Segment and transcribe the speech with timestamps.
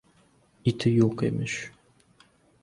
[0.71, 1.59] Iti yo‘q emish.